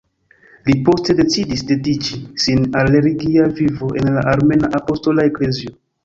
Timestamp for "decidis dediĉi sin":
1.17-2.65